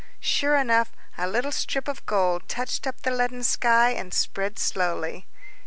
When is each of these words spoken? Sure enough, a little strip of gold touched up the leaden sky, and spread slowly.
Sure 0.19 0.55
enough, 0.55 0.91
a 1.15 1.27
little 1.27 1.51
strip 1.51 1.87
of 1.87 2.03
gold 2.07 2.49
touched 2.49 2.87
up 2.87 2.99
the 3.01 3.11
leaden 3.11 3.43
sky, 3.43 3.91
and 3.91 4.15
spread 4.15 4.57
slowly. 4.57 5.27